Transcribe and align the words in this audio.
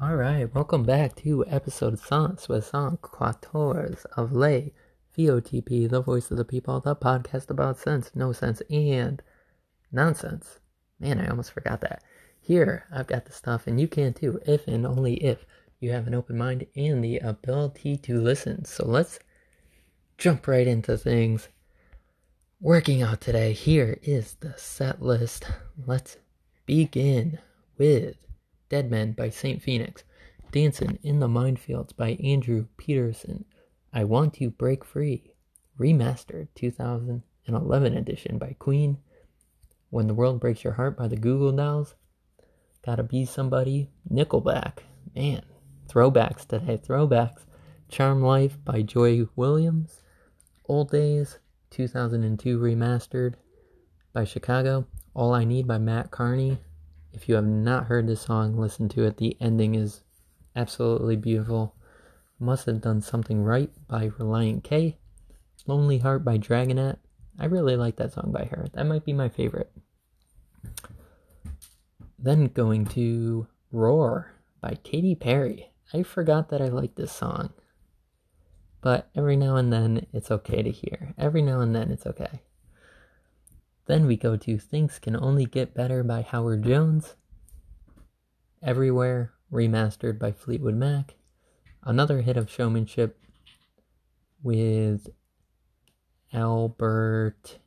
Alright, 0.00 0.54
welcome 0.54 0.84
back 0.84 1.16
to 1.16 1.44
episode 1.48 1.98
Sans 1.98 2.48
with 2.48 2.66
Sans 2.66 2.96
Quatorze 3.00 4.06
of 4.16 4.30
Les 4.30 4.72
VOTP, 5.16 5.90
the 5.90 6.00
voice 6.00 6.30
of 6.30 6.36
the 6.36 6.44
people, 6.44 6.78
the 6.78 6.94
podcast 6.94 7.50
about 7.50 7.80
sense, 7.80 8.12
no 8.14 8.30
sense, 8.30 8.62
and 8.70 9.20
nonsense. 9.90 10.60
Man, 11.00 11.18
I 11.18 11.26
almost 11.26 11.50
forgot 11.50 11.80
that. 11.80 12.04
Here, 12.40 12.84
I've 12.92 13.08
got 13.08 13.24
the 13.24 13.32
stuff, 13.32 13.66
and 13.66 13.80
you 13.80 13.88
can 13.88 14.14
too, 14.14 14.38
if 14.46 14.68
and 14.68 14.86
only 14.86 15.14
if 15.14 15.44
you 15.80 15.90
have 15.90 16.06
an 16.06 16.14
open 16.14 16.38
mind 16.38 16.66
and 16.76 17.02
the 17.02 17.18
ability 17.18 17.96
to 17.96 18.20
listen. 18.20 18.66
So 18.66 18.86
let's 18.86 19.18
jump 20.16 20.46
right 20.46 20.68
into 20.68 20.96
things. 20.96 21.48
Working 22.60 23.02
out 23.02 23.20
today, 23.20 23.52
here 23.52 23.98
is 24.04 24.34
the 24.34 24.54
set 24.56 25.02
list. 25.02 25.50
Let's 25.86 26.18
begin 26.66 27.40
with 27.76 28.27
Dead 28.68 28.90
Men 28.90 29.12
by 29.12 29.30
St. 29.30 29.62
Phoenix, 29.62 30.04
Dancing 30.52 30.98
in 31.02 31.20
the 31.20 31.28
Minefields 31.28 31.96
by 31.96 32.10
Andrew 32.22 32.66
Peterson, 32.76 33.44
I 33.92 34.04
Want 34.04 34.40
You 34.40 34.50
Break 34.50 34.84
Free, 34.84 35.32
Remastered 35.78 36.48
2011 36.54 37.94
edition 37.94 38.38
by 38.38 38.56
Queen, 38.58 38.98
When 39.90 40.06
the 40.06 40.14
World 40.14 40.40
Breaks 40.40 40.64
Your 40.64 40.74
Heart 40.74 40.98
by 40.98 41.08
the 41.08 41.16
Google 41.16 41.50
Goo 41.50 41.56
Dolls, 41.56 41.94
Gotta 42.84 43.02
Be 43.02 43.24
Somebody, 43.24 43.90
Nickelback, 44.12 44.80
man, 45.14 45.42
throwbacks 45.88 46.46
today, 46.46 46.76
throwbacks, 46.78 47.44
Charm 47.88 48.22
Life 48.22 48.58
by 48.64 48.82
Joy 48.82 49.26
Williams, 49.34 50.02
Old 50.66 50.90
Days 50.90 51.38
2002 51.70 52.58
Remastered 52.58 53.34
by 54.12 54.24
Chicago, 54.24 54.86
All 55.14 55.32
I 55.32 55.44
Need 55.44 55.66
by 55.66 55.78
Matt 55.78 56.10
Kearney, 56.10 56.58
if 57.18 57.28
you 57.28 57.34
have 57.34 57.48
not 57.48 57.86
heard 57.86 58.06
this 58.06 58.20
song, 58.20 58.56
listen 58.56 58.88
to 58.90 59.02
it. 59.02 59.16
The 59.16 59.36
ending 59.40 59.74
is 59.74 60.02
absolutely 60.54 61.16
beautiful. 61.16 61.74
Must 62.38 62.66
Have 62.66 62.80
Done 62.80 63.00
Something 63.02 63.42
Right 63.42 63.70
by 63.88 64.10
Relient 64.10 64.62
K. 64.62 64.98
Lonely 65.66 65.98
Heart 65.98 66.24
by 66.24 66.38
Dragonette. 66.38 66.98
I 67.36 67.46
really 67.46 67.74
like 67.74 67.96
that 67.96 68.12
song 68.12 68.30
by 68.30 68.44
her. 68.44 68.68
That 68.72 68.86
might 68.86 69.04
be 69.04 69.12
my 69.12 69.28
favorite. 69.28 69.72
Then 72.20 72.46
going 72.46 72.86
to 72.86 73.48
Roar 73.72 74.32
by 74.60 74.78
Katy 74.84 75.16
Perry. 75.16 75.72
I 75.92 76.04
forgot 76.04 76.50
that 76.50 76.62
I 76.62 76.68
like 76.68 76.94
this 76.94 77.10
song. 77.10 77.52
But 78.80 79.10
every 79.16 79.36
now 79.36 79.56
and 79.56 79.72
then 79.72 80.06
it's 80.12 80.30
okay 80.30 80.62
to 80.62 80.70
hear. 80.70 81.14
Every 81.18 81.42
now 81.42 81.62
and 81.62 81.74
then 81.74 81.90
it's 81.90 82.06
okay. 82.06 82.42
Then 83.88 84.06
we 84.06 84.18
go 84.18 84.36
to 84.36 84.58
Things 84.58 84.98
Can 84.98 85.16
Only 85.16 85.46
Get 85.46 85.72
Better 85.72 86.04
by 86.04 86.20
Howard 86.20 86.62
Jones. 86.62 87.16
Everywhere, 88.62 89.32
remastered 89.50 90.18
by 90.18 90.30
Fleetwood 90.30 90.74
Mac. 90.74 91.14
Another 91.82 92.20
hit 92.20 92.36
of 92.36 92.50
showmanship 92.50 93.18
with 94.42 95.08
Albert 96.34 97.60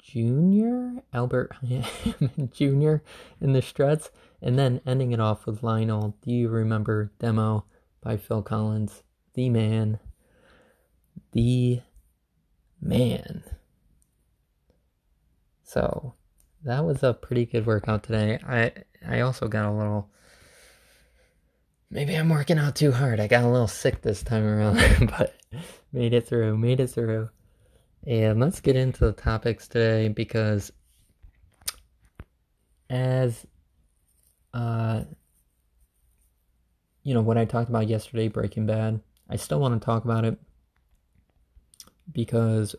Jr. 0.00 0.98
Albert 1.12 1.52
Jr. 2.50 2.96
in 3.40 3.52
the 3.52 3.62
struts. 3.62 4.10
And 4.42 4.58
then 4.58 4.80
ending 4.84 5.12
it 5.12 5.20
off 5.20 5.46
with 5.46 5.62
Lionel, 5.62 6.16
Do 6.22 6.32
You 6.32 6.48
Remember 6.48 7.12
Demo 7.20 7.66
by 8.02 8.16
Phil 8.16 8.42
Collins. 8.42 9.04
The 9.34 9.48
man. 9.48 10.00
The 11.30 11.82
man. 12.80 13.44
So 15.64 16.14
that 16.62 16.84
was 16.84 17.02
a 17.02 17.14
pretty 17.14 17.46
good 17.46 17.66
workout 17.66 18.04
today. 18.04 18.38
I 18.46 18.72
I 19.06 19.20
also 19.20 19.48
got 19.48 19.66
a 19.66 19.72
little 19.72 20.10
maybe 21.90 22.14
I'm 22.14 22.28
working 22.28 22.58
out 22.58 22.76
too 22.76 22.92
hard. 22.92 23.18
I 23.18 23.26
got 23.26 23.44
a 23.44 23.50
little 23.50 23.68
sick 23.68 24.02
this 24.02 24.22
time 24.22 24.44
around, 24.44 24.78
but 25.18 25.34
made 25.92 26.12
it 26.12 26.26
through, 26.26 26.58
made 26.58 26.80
it 26.80 26.88
through. 26.88 27.30
And 28.06 28.38
let's 28.40 28.60
get 28.60 28.76
into 28.76 29.06
the 29.06 29.12
topics 29.12 29.66
today 29.66 30.08
because 30.08 30.70
as 32.90 33.46
uh 34.52 35.02
you 37.02 37.14
know 37.14 37.22
what 37.22 37.38
I 37.38 37.46
talked 37.46 37.70
about 37.70 37.88
yesterday 37.88 38.28
Breaking 38.28 38.66
Bad, 38.66 39.00
I 39.28 39.36
still 39.36 39.60
want 39.60 39.80
to 39.80 39.84
talk 39.84 40.04
about 40.04 40.24
it 40.24 40.38
because 42.12 42.76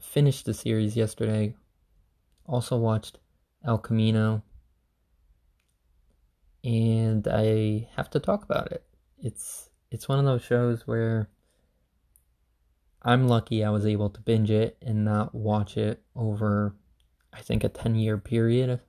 finished 0.00 0.44
the 0.44 0.54
series 0.54 0.96
yesterday 0.96 1.54
also 2.46 2.76
watched 2.76 3.18
El 3.64 3.78
Camino, 3.78 4.42
and 6.64 7.26
I 7.28 7.88
have 7.96 8.10
to 8.10 8.20
talk 8.20 8.44
about 8.44 8.72
it. 8.72 8.84
It's 9.18 9.70
it's 9.90 10.08
one 10.08 10.18
of 10.18 10.24
those 10.24 10.42
shows 10.42 10.86
where 10.86 11.30
I'm 13.02 13.28
lucky 13.28 13.64
I 13.64 13.70
was 13.70 13.86
able 13.86 14.10
to 14.10 14.20
binge 14.20 14.50
it 14.50 14.76
and 14.82 15.04
not 15.04 15.34
watch 15.34 15.76
it 15.76 16.02
over 16.14 16.74
I 17.32 17.40
think 17.40 17.64
a 17.64 17.68
10 17.68 17.94
year 17.96 18.18
period. 18.18 18.80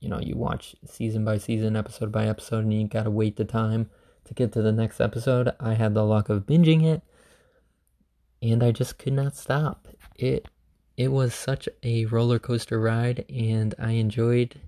You 0.00 0.10
know, 0.10 0.20
you 0.20 0.36
watch 0.36 0.76
season 0.84 1.24
by 1.24 1.38
season, 1.38 1.76
episode 1.76 2.12
by 2.12 2.26
episode, 2.26 2.64
and 2.64 2.72
you 2.72 2.86
gotta 2.86 3.10
wait 3.10 3.36
the 3.36 3.44
time 3.44 3.88
to 4.26 4.34
get 4.34 4.52
to 4.52 4.62
the 4.62 4.72
next 4.72 5.00
episode. 5.00 5.52
I 5.58 5.74
had 5.74 5.94
the 5.94 6.04
luck 6.04 6.28
of 6.28 6.46
binging 6.46 6.84
it, 6.84 7.02
and 8.42 8.62
I 8.62 8.70
just 8.70 8.98
could 8.98 9.14
not 9.14 9.34
stop. 9.34 9.88
It 10.16 10.46
it 10.96 11.08
was 11.08 11.34
such 11.34 11.68
a 11.82 12.06
roller 12.06 12.38
coaster 12.38 12.80
ride, 12.80 13.24
and 13.28 13.74
I 13.78 13.92
enjoyed 13.92 14.60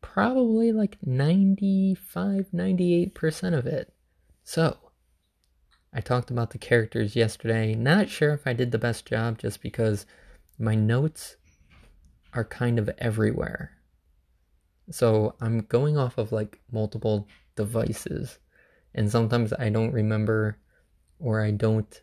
probably 0.00 0.72
like 0.72 0.98
95 1.04 2.48
98% 2.52 3.58
of 3.58 3.66
it. 3.66 3.92
So, 4.44 4.76
I 5.92 6.00
talked 6.00 6.30
about 6.30 6.50
the 6.50 6.58
characters 6.58 7.16
yesterday. 7.16 7.74
Not 7.74 8.08
sure 8.08 8.32
if 8.32 8.46
I 8.46 8.52
did 8.52 8.70
the 8.70 8.78
best 8.78 9.06
job 9.06 9.38
just 9.38 9.60
because 9.60 10.06
my 10.58 10.74
notes 10.74 11.36
are 12.32 12.44
kind 12.44 12.78
of 12.78 12.88
everywhere. 12.98 13.72
So, 14.90 15.34
I'm 15.40 15.60
going 15.62 15.96
off 15.96 16.16
of 16.16 16.30
like 16.30 16.60
multiple 16.70 17.26
devices, 17.56 18.38
and 18.94 19.10
sometimes 19.10 19.52
I 19.52 19.68
don't 19.68 19.92
remember 19.92 20.58
or 21.18 21.40
I 21.40 21.50
don't 21.50 22.00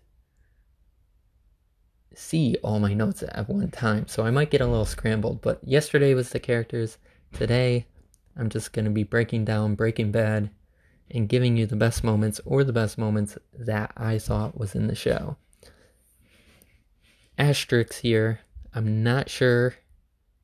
see 2.14 2.58
all 2.64 2.80
my 2.80 2.94
notes 2.94 3.24
at 3.24 3.50
one 3.50 3.70
time, 3.72 4.08
so 4.08 4.25
I 4.25 4.31
might 4.31 4.52
get 4.52 4.62
a 4.62 4.68
little 4.68 4.86
scrambled. 4.86 5.42
But 5.42 5.59
yesterday 5.64 6.14
was 6.14 6.30
the 6.30 6.40
characters. 6.40 6.97
Today, 7.34 7.86
I'm 8.36 8.50
just 8.50 8.74
going 8.74 8.86
to 8.86 8.92
be 8.92 9.03
breaking 9.03 9.46
down 9.46 9.75
Breaking 9.75 10.12
Bad 10.12 10.50
and 11.12 11.30
giving 11.30 11.58
you 11.58 11.66
the 11.66 11.75
best 11.75 12.03
moments 12.03 12.40
or 12.46 12.64
the 12.64 12.74
best 12.74 12.97
moments 12.97 13.38
that 13.58 13.92
I 13.97 14.18
thought 14.18 14.58
was 14.58 14.75
in 14.75 14.88
the 14.88 14.96
show. 14.96 15.38
Asterix 17.38 18.00
here. 18.00 18.41
I'm 18.74 19.03
not 19.03 19.30
sure 19.30 19.76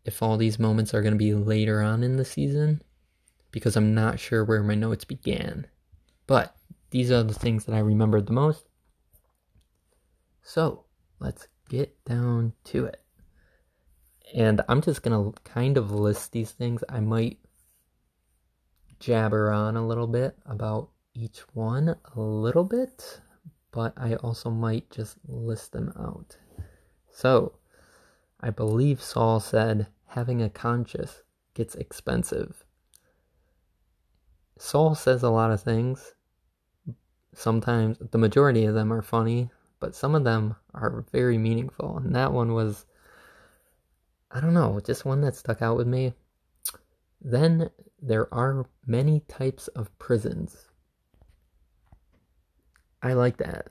if 0.06 0.24
all 0.24 0.38
these 0.38 0.58
moments 0.58 0.94
are 0.94 1.02
going 1.02 1.14
to 1.14 1.18
be 1.18 1.34
later 1.34 1.82
on 1.82 2.04
in 2.04 2.18
the 2.18 2.26
season 2.26 2.82
because 3.52 3.76
I'm 3.76 3.94
not 3.94 4.20
sure 4.20 4.44
where 4.44 4.64
my 4.64 4.76
notes 4.76 5.06
began. 5.06 5.68
But 6.28 6.56
these 6.90 7.12
are 7.12 7.24
the 7.24 7.34
things 7.34 7.66
that 7.66 7.76
I 7.76 7.80
remembered 7.80 8.26
the 8.26 8.34
most. 8.34 8.66
So 10.42 10.86
let's 11.20 11.48
get 11.70 12.04
down 12.06 12.54
to 12.66 12.86
it. 12.86 13.02
And 14.34 14.62
I'm 14.68 14.82
just 14.82 15.04
going 15.04 15.34
to 15.34 15.40
kind 15.44 15.78
of 15.78 15.92
list 15.92 16.32
these 16.32 16.52
things. 16.52 16.84
I 16.90 17.00
might 17.00 17.40
jabber 19.00 19.52
on 19.52 19.76
a 19.76 19.86
little 19.86 20.08
bit 20.08 20.36
about 20.46 20.90
each 21.14 21.40
one 21.54 21.96
a 22.16 22.20
little 22.20 22.64
bit, 22.64 23.22
but 23.72 23.94
I 23.98 24.16
also 24.16 24.50
might 24.50 24.90
just 24.90 25.18
list 25.28 25.72
them 25.72 25.94
out. 25.98 26.38
So, 27.12 27.60
I 28.40 28.50
believe 28.50 29.02
Saul 29.02 29.40
said 29.40 29.88
having 30.08 30.42
a 30.42 30.50
conscience 30.50 31.24
gets 31.54 31.76
expensive. 31.76 32.66
Saul 34.58 34.96
says 34.96 35.24
a 35.24 35.30
lot 35.30 35.52
of 35.52 35.62
things. 35.62 36.14
Sometimes 37.34 37.98
the 38.00 38.18
majority 38.18 38.66
of 38.66 38.74
them 38.74 38.92
are 38.94 39.02
funny, 39.02 39.50
but 39.80 39.96
some 39.96 40.16
of 40.16 40.24
them 40.24 40.56
are 40.74 41.06
very 41.12 41.38
meaningful. 41.38 41.98
And 41.98 42.16
that 42.16 42.34
one 42.34 42.54
was, 42.54 42.86
I 44.32 44.40
don't 44.40 44.54
know, 44.54 44.80
just 44.80 45.06
one 45.06 45.22
that 45.22 45.36
stuck 45.36 45.62
out 45.62 45.78
with 45.78 45.88
me. 45.88 46.14
Then 47.22 47.70
there 48.02 48.34
are 48.34 48.66
many 48.86 49.22
types 49.22 49.68
of 49.70 49.98
prisons. 49.98 50.70
I 53.02 53.14
like 53.14 53.38
that. 53.38 53.68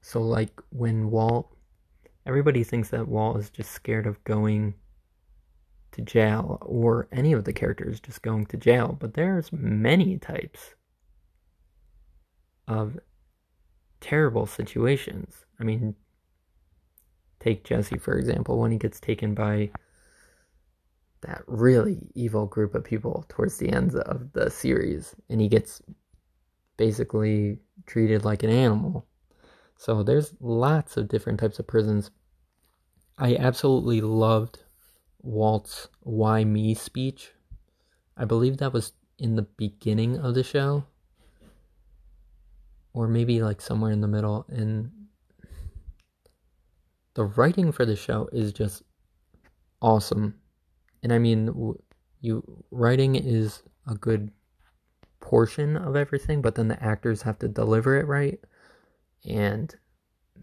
So, 0.00 0.20
like 0.20 0.60
when 0.70 1.10
Walt, 1.10 1.56
everybody 2.26 2.62
thinks 2.62 2.90
that 2.90 3.08
Walt 3.08 3.38
is 3.38 3.50
just 3.50 3.72
scared 3.72 4.06
of 4.06 4.22
going 4.24 4.74
to 5.92 6.02
jail, 6.02 6.58
or 6.60 7.08
any 7.12 7.32
of 7.32 7.44
the 7.44 7.52
characters 7.52 8.00
just 8.00 8.20
going 8.22 8.46
to 8.46 8.56
jail, 8.56 8.96
but 8.98 9.14
there's 9.14 9.52
many 9.52 10.18
types 10.18 10.74
of 12.66 12.98
terrible 14.04 14.44
situations. 14.44 15.46
I 15.58 15.64
mean, 15.64 15.94
take 17.40 17.64
Jesse, 17.64 17.96
for 17.96 18.18
example, 18.18 18.58
when 18.58 18.70
he 18.70 18.76
gets 18.76 19.00
taken 19.00 19.34
by 19.34 19.70
that 21.22 21.42
really 21.46 22.10
evil 22.14 22.44
group 22.44 22.74
of 22.74 22.84
people 22.84 23.24
towards 23.30 23.56
the 23.56 23.70
end 23.70 23.94
of 23.94 24.30
the 24.34 24.50
series, 24.50 25.14
and 25.30 25.40
he 25.40 25.48
gets 25.48 25.80
basically 26.76 27.60
treated 27.86 28.26
like 28.26 28.42
an 28.42 28.50
animal. 28.50 29.06
So 29.78 30.02
there's 30.02 30.34
lots 30.38 30.98
of 30.98 31.08
different 31.08 31.40
types 31.40 31.58
of 31.58 31.66
prisons. 31.66 32.10
I 33.16 33.36
absolutely 33.36 34.02
loved 34.02 34.64
Walt's 35.22 35.88
Why 36.00 36.44
Me 36.44 36.74
speech. 36.74 37.32
I 38.18 38.26
believe 38.26 38.58
that 38.58 38.74
was 38.74 38.92
in 39.18 39.36
the 39.36 39.48
beginning 39.56 40.18
of 40.18 40.34
the 40.34 40.42
show. 40.42 40.84
Or 42.94 43.08
maybe 43.08 43.42
like 43.42 43.60
somewhere 43.60 43.92
in 43.92 44.00
the 44.00 44.08
middle. 44.08 44.46
And 44.48 44.90
the 47.14 47.24
writing 47.24 47.72
for 47.72 47.84
the 47.84 47.96
show 47.96 48.28
is 48.32 48.52
just 48.52 48.82
awesome. 49.82 50.34
And 51.02 51.12
I 51.12 51.18
mean, 51.18 51.74
you 52.20 52.64
writing 52.70 53.16
is 53.16 53.62
a 53.86 53.94
good 53.94 54.30
portion 55.20 55.76
of 55.76 55.96
everything, 55.96 56.40
but 56.40 56.54
then 56.54 56.68
the 56.68 56.82
actors 56.82 57.22
have 57.22 57.38
to 57.40 57.48
deliver 57.48 57.98
it 57.98 58.06
right. 58.06 58.38
And 59.28 59.74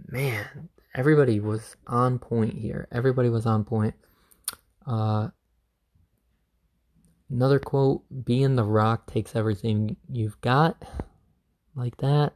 man, 0.08 0.70
everybody 0.94 1.40
was 1.40 1.76
on 1.88 2.20
point 2.20 2.58
here. 2.58 2.88
Everybody 2.92 3.30
was 3.30 3.46
on 3.46 3.64
point. 3.64 3.96
Uh, 4.86 5.30
another 7.30 7.60
quote 7.60 8.04
being 8.26 8.56
the 8.56 8.64
rock 8.64 9.08
takes 9.08 9.36
everything 9.36 9.98
you've 10.10 10.40
got, 10.42 10.84
like 11.76 11.98
that. 11.98 12.34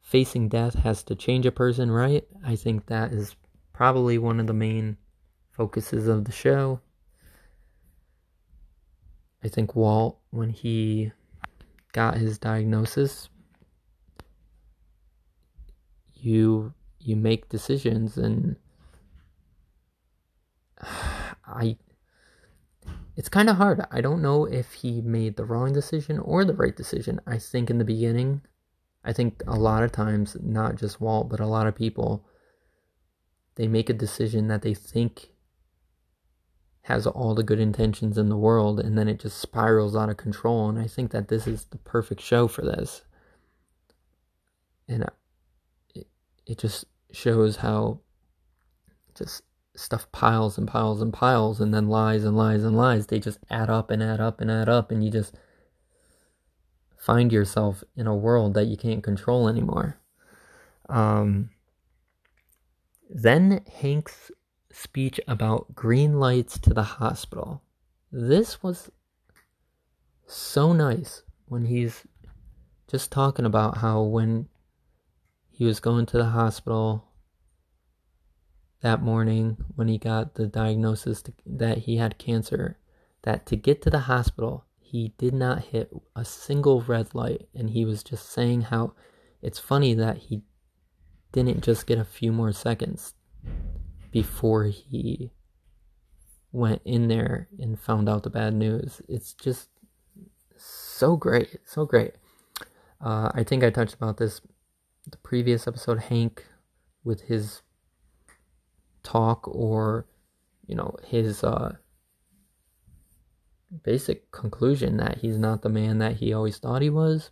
Facing 0.00 0.48
death 0.48 0.74
has 0.74 1.02
to 1.04 1.14
change 1.14 1.46
a 1.46 1.52
person, 1.52 1.90
right? 1.90 2.24
I 2.44 2.56
think 2.56 2.86
that 2.86 3.12
is 3.12 3.36
probably 3.72 4.18
one 4.18 4.38
of 4.40 4.46
the 4.46 4.52
main 4.52 4.96
focuses 5.50 6.08
of 6.08 6.24
the 6.24 6.32
show. 6.32 6.80
I 9.42 9.48
think 9.48 9.74
Walt, 9.74 10.18
when 10.30 10.50
he 10.50 11.12
got 11.92 12.16
his 12.16 12.38
diagnosis, 12.38 13.28
you 16.14 16.72
you 16.98 17.16
make 17.16 17.50
decisions 17.50 18.16
and 18.16 18.56
I 21.46 21.76
it's 23.16 23.28
kind 23.28 23.48
of 23.48 23.56
hard. 23.56 23.84
I 23.90 24.00
don't 24.00 24.22
know 24.22 24.44
if 24.44 24.72
he 24.74 25.00
made 25.00 25.36
the 25.36 25.44
wrong 25.44 25.72
decision 25.72 26.18
or 26.18 26.44
the 26.44 26.54
right 26.54 26.74
decision. 26.74 27.20
I 27.26 27.38
think 27.38 27.70
in 27.70 27.78
the 27.78 27.84
beginning, 27.84 28.42
I 29.04 29.12
think 29.12 29.42
a 29.46 29.56
lot 29.56 29.82
of 29.82 29.92
times, 29.92 30.36
not 30.42 30.76
just 30.76 31.00
Walt, 31.00 31.28
but 31.28 31.40
a 31.40 31.46
lot 31.46 31.66
of 31.66 31.76
people, 31.76 32.26
they 33.54 33.68
make 33.68 33.88
a 33.88 33.94
decision 33.94 34.48
that 34.48 34.62
they 34.62 34.74
think 34.74 35.28
has 36.82 37.06
all 37.06 37.34
the 37.34 37.42
good 37.42 37.60
intentions 37.60 38.18
in 38.18 38.28
the 38.28 38.36
world 38.36 38.78
and 38.78 38.98
then 38.98 39.08
it 39.08 39.18
just 39.18 39.38
spirals 39.38 39.96
out 39.96 40.10
of 40.10 40.16
control. 40.16 40.68
And 40.68 40.78
I 40.78 40.86
think 40.86 41.12
that 41.12 41.28
this 41.28 41.46
is 41.46 41.64
the 41.66 41.78
perfect 41.78 42.20
show 42.20 42.46
for 42.46 42.62
this. 42.62 43.02
And 44.86 45.04
uh, 45.04 45.14
it, 45.94 46.06
it 46.46 46.58
just 46.58 46.84
shows 47.10 47.56
how 47.56 48.00
just 49.14 49.42
stuff 49.76 50.10
piles 50.12 50.56
and 50.56 50.68
piles 50.68 51.02
and 51.02 51.12
piles 51.12 51.60
and 51.60 51.74
then 51.74 51.88
lies 51.88 52.24
and 52.24 52.36
lies 52.36 52.62
and 52.62 52.76
lies. 52.76 53.06
They 53.06 53.18
just 53.18 53.38
add 53.50 53.70
up 53.70 53.90
and 53.90 54.02
add 54.02 54.20
up 54.20 54.40
and 54.40 54.50
add 54.50 54.68
up 54.68 54.90
and 54.90 55.04
you 55.04 55.10
just 55.10 55.34
find 56.96 57.32
yourself 57.32 57.82
in 57.96 58.06
a 58.06 58.14
world 58.14 58.54
that 58.54 58.66
you 58.66 58.76
can't 58.76 59.02
control 59.02 59.48
anymore. 59.48 59.98
Um, 60.88 61.50
then 63.10 63.64
hank's 63.80 64.30
speech 64.72 65.20
about 65.28 65.74
green 65.74 66.18
lights 66.18 66.58
to 66.60 66.72
the 66.72 66.82
hospital. 66.82 67.62
This 68.10 68.62
was 68.62 68.90
so 70.26 70.72
nice 70.72 71.22
when 71.46 71.66
he's 71.66 72.04
just 72.88 73.10
talking 73.10 73.44
about 73.44 73.78
how 73.78 74.02
when 74.02 74.48
he 75.50 75.64
was 75.64 75.80
going 75.80 76.06
to 76.06 76.16
the 76.16 76.26
hospital 76.26 77.04
that 78.84 79.02
morning 79.02 79.56
when 79.74 79.88
he 79.88 79.98
got 79.98 80.36
the 80.36 80.46
diagnosis 80.46 81.24
that 81.44 81.78
he 81.78 81.96
had 81.96 82.18
cancer 82.18 82.78
that 83.22 83.46
to 83.46 83.56
get 83.56 83.82
to 83.82 83.90
the 83.90 84.00
hospital 84.00 84.64
he 84.94 85.12
did 85.18 85.34
not 85.34 85.64
hit 85.64 85.90
a 86.14 86.24
single 86.24 86.80
red 86.82 87.16
light. 87.16 87.48
And 87.52 87.70
he 87.70 87.84
was 87.84 88.04
just 88.04 88.30
saying 88.30 88.60
how 88.60 88.92
it's 89.42 89.58
funny 89.58 89.92
that 89.94 90.18
he 90.18 90.42
didn't 91.32 91.64
just 91.64 91.88
get 91.88 91.98
a 91.98 92.04
few 92.04 92.30
more 92.30 92.52
seconds 92.52 93.14
before 94.12 94.66
he 94.66 95.32
went 96.52 96.80
in 96.84 97.08
there 97.08 97.48
and 97.58 97.76
found 97.76 98.08
out 98.08 98.22
the 98.22 98.30
bad 98.30 98.54
news. 98.54 99.02
It's 99.08 99.34
just 99.34 99.68
so 100.56 101.16
great 101.16 101.56
so 101.64 101.84
great. 101.84 102.12
Uh, 103.00 103.28
i 103.34 103.42
think 103.42 103.64
i 103.64 103.70
touched 103.70 103.94
about 103.94 104.18
this 104.18 104.40
the 105.10 105.16
previous 105.18 105.66
episode 105.66 105.98
hank 105.98 106.46
with 107.02 107.22
his 107.22 107.60
talk 109.04 109.46
or 109.46 110.06
you 110.66 110.74
know 110.74 110.96
his 111.06 111.44
uh, 111.44 111.76
basic 113.84 114.32
conclusion 114.32 114.96
that 114.96 115.18
he's 115.18 115.38
not 115.38 115.62
the 115.62 115.68
man 115.68 115.98
that 115.98 116.16
he 116.16 116.32
always 116.32 116.58
thought 116.58 116.82
he 116.82 116.90
was. 116.90 117.30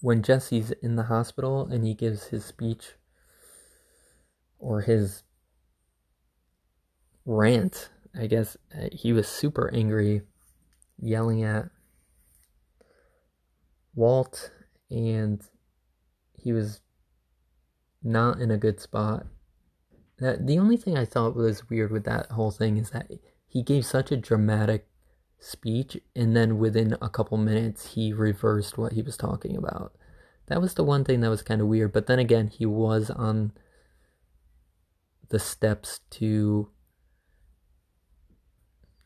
When 0.00 0.22
jesse's 0.22 0.72
in 0.82 0.96
the 0.96 1.04
hospital 1.04 1.66
and 1.66 1.84
he 1.84 1.94
gives 1.94 2.28
his 2.28 2.44
speech 2.44 2.94
or 4.58 4.82
his 4.82 5.22
rant 7.24 7.90
i 8.18 8.26
guess 8.26 8.56
uh, 8.74 8.88
he 8.90 9.12
was 9.12 9.28
super 9.28 9.70
angry 9.74 10.22
yelling 10.98 11.42
at 11.44 11.68
walt 13.94 14.50
and 14.90 15.42
he 16.32 16.52
was 16.52 16.80
not 18.02 18.40
in 18.40 18.50
a 18.50 18.56
good 18.56 18.80
spot 18.80 19.26
that 20.18 20.46
the 20.46 20.58
only 20.58 20.76
thing 20.76 20.96
I 20.96 21.04
thought 21.04 21.36
was 21.36 21.68
weird 21.68 21.90
with 21.90 22.04
that 22.04 22.30
whole 22.32 22.50
thing 22.50 22.76
is 22.76 22.90
that 22.90 23.10
he 23.46 23.62
gave 23.62 23.86
such 23.86 24.10
a 24.10 24.16
dramatic 24.16 24.86
speech 25.38 25.96
and 26.16 26.36
then 26.36 26.58
within 26.58 26.96
a 27.00 27.08
couple 27.08 27.38
minutes 27.38 27.94
he 27.94 28.12
reversed 28.12 28.76
what 28.76 28.92
he 28.92 29.02
was 29.02 29.16
talking 29.16 29.56
about. 29.56 29.92
That 30.46 30.60
was 30.60 30.74
the 30.74 30.84
one 30.84 31.04
thing 31.04 31.20
that 31.20 31.30
was 31.30 31.42
kind 31.42 31.60
of 31.60 31.68
weird, 31.68 31.92
but 31.92 32.06
then 32.06 32.18
again, 32.18 32.48
he 32.48 32.66
was 32.66 33.10
on 33.10 33.52
the 35.28 35.38
steps 35.38 36.00
to 36.10 36.70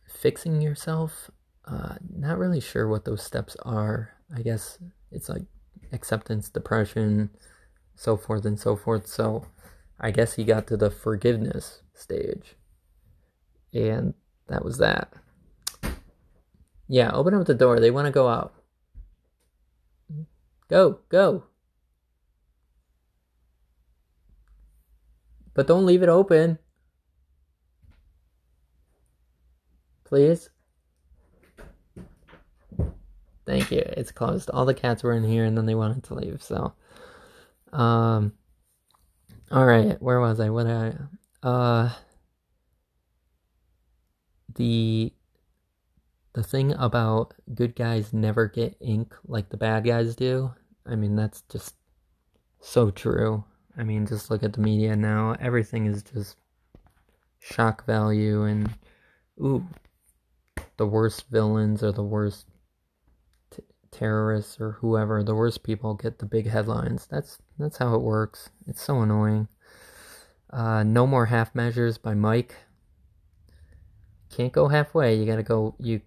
fixing 0.06 0.62
yourself. 0.62 1.30
Uh, 1.64 1.96
not 2.16 2.38
really 2.38 2.60
sure 2.60 2.88
what 2.88 3.04
those 3.04 3.22
steps 3.22 3.56
are. 3.64 4.14
I 4.34 4.42
guess 4.42 4.78
it's 5.10 5.28
like 5.28 5.42
acceptance, 5.92 6.48
depression, 6.48 7.30
so 7.96 8.16
forth 8.16 8.44
and 8.44 8.58
so 8.58 8.76
forth. 8.76 9.06
So 9.06 9.46
I 10.02 10.10
guess 10.10 10.34
he 10.34 10.44
got 10.44 10.66
to 10.66 10.76
the 10.76 10.90
forgiveness 10.90 11.82
stage. 11.94 12.56
And 13.72 14.14
that 14.48 14.64
was 14.64 14.78
that. 14.78 15.12
Yeah, 16.88 17.12
open 17.12 17.34
up 17.34 17.46
the 17.46 17.54
door. 17.54 17.78
They 17.78 17.90
want 17.90 18.06
to 18.06 18.12
go 18.12 18.28
out. 18.28 18.52
Go, 20.68 20.98
go. 21.08 21.44
But 25.54 25.66
don't 25.66 25.86
leave 25.86 26.02
it 26.02 26.08
open. 26.08 26.58
Please. 30.04 30.50
Thank 33.46 33.70
you. 33.70 33.82
It's 33.96 34.12
closed. 34.12 34.50
All 34.50 34.64
the 34.64 34.74
cats 34.74 35.02
were 35.02 35.12
in 35.12 35.24
here 35.24 35.44
and 35.44 35.56
then 35.56 35.66
they 35.66 35.74
wanted 35.74 36.04
to 36.04 36.14
leave, 36.14 36.42
so 36.42 36.74
um 37.72 38.32
all 39.52 39.66
right, 39.66 40.00
where 40.00 40.18
was 40.18 40.40
I? 40.40 40.48
What 40.48 40.66
I 40.66 40.94
uh 41.42 41.90
the 44.54 45.12
the 46.34 46.42
thing 46.42 46.72
about 46.72 47.34
good 47.54 47.76
guys 47.76 48.12
never 48.12 48.48
get 48.48 48.76
ink 48.80 49.14
like 49.26 49.50
the 49.50 49.56
bad 49.56 49.84
guys 49.84 50.16
do. 50.16 50.52
I 50.86 50.96
mean, 50.96 51.16
that's 51.16 51.42
just 51.42 51.74
so 52.60 52.90
true. 52.90 53.44
I 53.76 53.84
mean, 53.84 54.06
just 54.06 54.30
look 54.30 54.42
at 54.42 54.54
the 54.54 54.60
media 54.60 54.96
now. 54.96 55.36
Everything 55.40 55.86
is 55.86 56.02
just 56.02 56.36
shock 57.38 57.84
value 57.84 58.44
and 58.44 58.72
ooh, 59.38 59.66
the 60.76 60.86
worst 60.86 61.28
villains 61.30 61.82
are 61.82 61.92
the 61.92 62.02
worst 62.02 62.46
terrorists 63.92 64.58
or 64.58 64.72
whoever, 64.72 65.22
the 65.22 65.34
worst 65.34 65.62
people 65.62 65.94
get 65.94 66.18
the 66.18 66.26
big 66.26 66.48
headlines. 66.48 67.06
That's 67.06 67.38
that's 67.58 67.76
how 67.76 67.94
it 67.94 68.00
works. 68.00 68.50
It's 68.66 68.82
so 68.82 69.02
annoying. 69.02 69.48
Uh, 70.50 70.82
no 70.82 71.06
more 71.06 71.26
half 71.26 71.54
measures 71.54 71.98
by 71.98 72.14
Mike. 72.14 72.56
Can't 74.30 74.52
go 74.52 74.68
halfway. 74.68 75.14
You 75.14 75.26
gotta 75.26 75.42
go. 75.42 75.76
You 75.78 76.00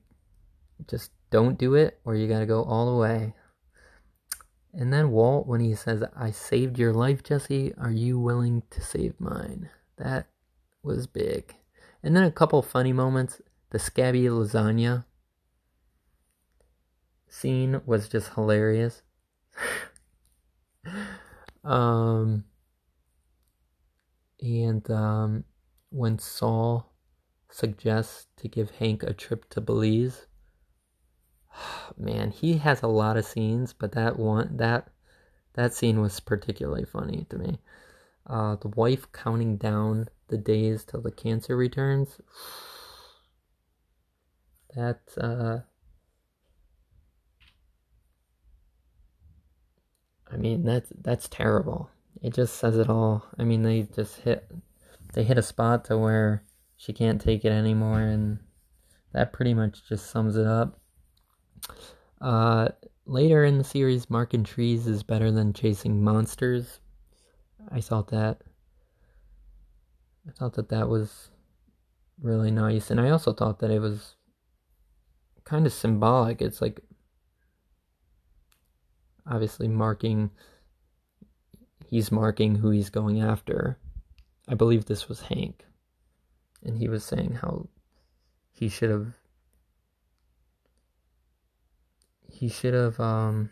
just 0.88 1.12
don't 1.30 1.58
do 1.58 1.76
it, 1.76 2.00
or 2.04 2.16
you 2.16 2.28
gotta 2.28 2.46
go 2.46 2.64
all 2.64 2.92
the 2.92 3.00
way. 3.00 3.34
And 4.74 4.92
then 4.92 5.12
Walt, 5.12 5.48
when 5.48 5.62
he 5.62 5.74
says, 5.74 6.04
"I 6.16 6.32
saved 6.32 6.78
your 6.78 6.92
life, 6.92 7.24
Jesse. 7.24 7.74
Are 7.76 7.92
you 7.92 8.20
willing 8.20 8.64
to 8.72 8.82
save 8.82 9.20
mine?" 9.20 9.70
That 9.98 10.28
was 10.84 11.08
big. 11.08 11.56
And 12.04 12.16
then 12.16 12.24
a 12.24 12.32
couple 12.32 12.62
funny 12.62 12.94
moments. 12.94 13.42
The 13.70 13.80
scabby 13.80 14.24
lasagna 14.26 15.06
scene 17.28 17.82
was 17.86 18.10
just 18.10 18.34
hilarious. 18.34 19.02
um, 21.64 22.46
and 24.42 24.90
um, 24.92 25.44
when 25.90 26.20
Saul 26.20 26.94
suggests 27.50 28.28
to 28.38 28.48
give 28.48 28.72
Hank 28.72 29.04
a 29.04 29.14
trip 29.14 29.50
to 29.52 29.62
Belize, 29.62 30.28
man, 31.98 32.32
he 32.32 32.58
has 32.58 32.82
a 32.82 32.88
lot 32.88 33.18
of 33.18 33.26
scenes, 33.26 33.74
but 33.74 33.94
that 33.94 34.18
one 34.20 34.58
that 34.58 34.90
that 35.54 35.74
scene 35.74 36.02
was 36.02 36.20
particularly 36.20 36.86
funny 36.86 37.26
to 37.30 37.38
me. 37.38 37.60
Uh, 38.28 38.56
the 38.56 38.68
wife 38.70 39.12
counting 39.12 39.56
down 39.56 40.08
the 40.28 40.38
days 40.38 40.84
till 40.84 41.02
the 41.02 41.12
cancer 41.12 41.56
returns. 41.56 42.20
That 44.76 45.00
uh, 45.18 45.60
I 50.32 50.38
mean 50.38 50.64
that's 50.64 50.92
that's 51.02 51.28
terrible. 51.30 51.90
It 52.22 52.34
just 52.34 52.56
says 52.56 52.78
it 52.78 52.90
all. 52.90 53.26
I 53.38 53.44
mean 53.44 53.64
they 53.64 53.84
just 53.84 54.22
hit 54.22 54.52
they 55.14 55.24
hit 55.24 55.38
a 55.38 55.44
spot 55.44 55.86
to 55.86 55.98
where 55.98 56.44
she 56.78 56.94
can't 56.94 57.22
take 57.22 57.46
it 57.46 57.52
anymore 57.52 58.02
and 58.02 58.40
that 59.14 59.32
pretty 59.32 59.54
much 59.54 59.88
just 59.88 60.10
sums 60.10 60.36
it 60.36 60.46
up. 60.46 60.80
Uh, 62.20 62.70
later 63.06 63.46
in 63.46 63.58
the 63.58 63.64
series, 63.64 64.10
marking 64.10 64.44
trees 64.44 64.88
is 64.88 65.04
better 65.04 65.32
than 65.32 65.54
chasing 65.54 66.04
monsters. 66.04 66.80
I 67.72 67.82
thought 67.82 68.10
that. 68.10 68.42
I 70.28 70.32
thought 70.32 70.56
that 70.56 70.70
that 70.70 70.90
was 70.90 71.30
really 72.22 72.52
nice, 72.52 72.90
and 72.90 73.00
I 73.00 73.10
also 73.10 73.32
thought 73.32 73.60
that 73.60 73.72
it 73.72 73.80
was 73.80 74.16
kind 75.44 75.66
of 75.66 75.74
symbolic. 75.74 76.42
It's 76.42 76.62
like 76.62 76.82
obviously 79.28 79.68
marking. 79.68 80.32
He's 81.88 82.12
marking 82.12 82.56
who 82.56 82.72
he's 82.72 82.90
going 82.90 83.22
after. 83.22 83.78
I 84.48 84.56
believe 84.56 84.86
this 84.86 85.08
was 85.08 85.22
Hank, 85.22 85.66
and 86.64 86.78
he 86.78 86.88
was 86.88 87.04
saying 87.04 87.40
how 87.42 87.68
he 88.52 88.70
should 88.70 88.90
have 88.90 89.14
he 92.28 92.50
should 92.50 92.74
have 92.74 93.00
um, 93.00 93.50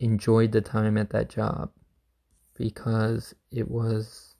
enjoyed 0.00 0.52
the 0.52 0.60
time 0.60 0.96
at 0.96 1.10
that 1.10 1.28
job 1.28 1.70
because 2.56 3.34
it 3.50 3.70
was 3.70 4.34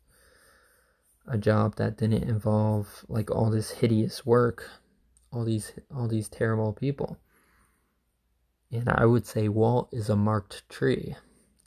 a 1.26 1.36
job 1.36 1.76
that 1.76 1.98
didn't 1.98 2.24
involve 2.24 3.04
like 3.08 3.30
all 3.30 3.50
this 3.50 3.70
hideous 3.70 4.24
work 4.24 4.68
all 5.32 5.44
these 5.44 5.72
all 5.94 6.06
these 6.06 6.28
terrible 6.28 6.72
people 6.72 7.18
and 8.74 8.88
i 8.88 9.04
would 9.04 9.26
say 9.26 9.48
walt 9.48 9.88
is 9.92 10.08
a 10.08 10.16
marked 10.16 10.68
tree 10.68 11.14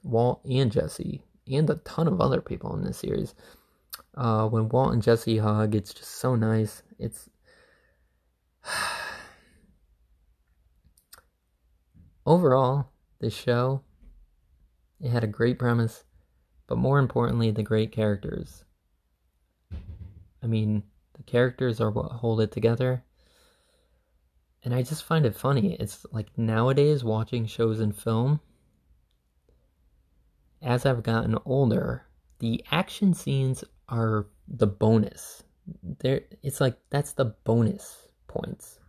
walt 0.03 0.41
and 0.45 0.71
jesse 0.71 1.23
and 1.51 1.69
a 1.69 1.75
ton 1.75 2.07
of 2.07 2.19
other 2.21 2.41
people 2.41 2.75
in 2.75 2.83
this 2.83 2.99
series 2.99 3.33
uh, 4.15 4.47
when 4.47 4.69
walt 4.69 4.93
and 4.93 5.01
jesse 5.01 5.37
hug 5.37 5.73
it's 5.73 5.93
just 5.93 6.11
so 6.11 6.35
nice 6.35 6.83
it's 6.99 7.29
overall, 12.25 12.89
this 13.19 13.33
show 13.33 13.81
it 14.99 15.09
had 15.09 15.23
a 15.23 15.27
great 15.27 15.59
premise, 15.59 16.03
but 16.67 16.77
more 16.77 16.99
importantly, 16.99 17.51
the 17.51 17.63
great 17.63 17.91
characters. 17.91 18.63
I 20.41 20.47
mean, 20.47 20.83
the 21.15 21.23
characters 21.23 21.79
are 21.79 21.91
what 21.91 22.11
hold 22.13 22.41
it 22.41 22.51
together. 22.51 23.03
And 24.63 24.73
I 24.73 24.81
just 24.81 25.03
find 25.03 25.25
it 25.25 25.35
funny. 25.35 25.75
It's 25.79 26.05
like 26.11 26.37
nowadays 26.37 27.03
watching 27.03 27.45
shows 27.45 27.79
and 27.79 27.95
film, 27.95 28.41
as 30.61 30.85
I've 30.85 31.03
gotten 31.03 31.37
older, 31.45 32.05
the 32.39 32.63
action 32.71 33.13
scenes 33.13 33.63
are 33.87 34.27
the 34.47 34.67
bonus. 34.67 35.43
There 35.99 36.21
it's 36.43 36.61
like 36.61 36.77
that's 36.89 37.13
the 37.13 37.25
bonus 37.43 38.09
points. 38.27 38.79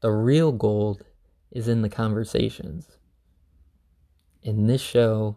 The 0.00 0.10
real 0.10 0.52
gold 0.52 1.04
is 1.50 1.68
in 1.68 1.82
the 1.82 1.88
conversations. 1.88 2.86
And 4.42 4.68
this 4.68 4.80
show 4.80 5.36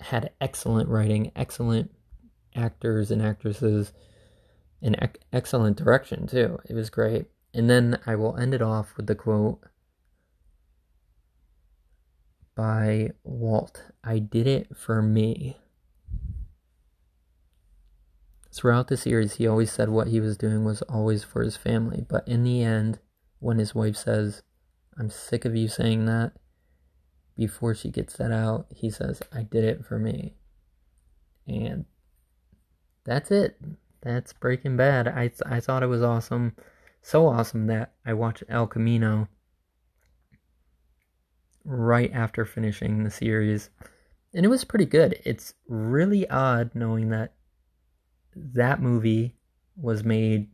had 0.00 0.30
excellent 0.40 0.88
writing, 0.88 1.30
excellent 1.36 1.90
actors 2.54 3.10
and 3.10 3.22
actresses, 3.22 3.92
and 4.82 4.96
ec- 5.00 5.20
excellent 5.32 5.76
direction 5.76 6.26
too. 6.26 6.58
It 6.68 6.74
was 6.74 6.90
great. 6.90 7.26
And 7.54 7.68
then 7.68 7.98
I 8.06 8.16
will 8.16 8.36
end 8.36 8.54
it 8.54 8.62
off 8.62 8.96
with 8.96 9.06
the 9.06 9.14
quote 9.14 9.60
by 12.54 13.10
Walt 13.24 13.84
I 14.04 14.18
did 14.18 14.46
it 14.46 14.76
for 14.76 15.00
me. 15.02 15.56
Throughout 18.54 18.88
the 18.88 18.98
series, 18.98 19.36
he 19.36 19.46
always 19.46 19.72
said 19.72 19.88
what 19.88 20.08
he 20.08 20.20
was 20.20 20.36
doing 20.36 20.64
was 20.64 20.82
always 20.82 21.24
for 21.24 21.42
his 21.42 21.56
family, 21.56 22.04
but 22.06 22.26
in 22.28 22.44
the 22.44 22.62
end, 22.62 22.98
when 23.38 23.58
his 23.58 23.74
wife 23.74 23.96
says, 23.96 24.42
I'm 24.98 25.08
sick 25.08 25.46
of 25.46 25.56
you 25.56 25.68
saying 25.68 26.04
that, 26.04 26.32
before 27.34 27.74
she 27.74 27.90
gets 27.90 28.14
that 28.16 28.30
out, 28.30 28.66
he 28.74 28.90
says, 28.90 29.22
I 29.32 29.42
did 29.42 29.64
it 29.64 29.86
for 29.86 29.98
me. 29.98 30.34
And 31.46 31.86
that's 33.04 33.30
it. 33.30 33.56
That's 34.02 34.32
Breaking 34.32 34.76
Bad. 34.76 35.08
I, 35.08 35.30
I 35.46 35.60
thought 35.60 35.82
it 35.82 35.86
was 35.86 36.02
awesome. 36.02 36.56
So 37.02 37.26
awesome 37.26 37.66
that 37.68 37.94
I 38.04 38.14
watched 38.14 38.44
El 38.48 38.66
Camino 38.66 39.28
right 41.64 42.10
after 42.12 42.44
finishing 42.44 43.04
the 43.04 43.10
series. 43.10 43.70
And 44.34 44.44
it 44.44 44.48
was 44.48 44.64
pretty 44.64 44.86
good. 44.86 45.20
It's 45.24 45.54
really 45.68 46.28
odd 46.28 46.72
knowing 46.74 47.10
that 47.10 47.34
that 48.34 48.80
movie 48.80 49.36
was 49.76 50.04
made 50.04 50.48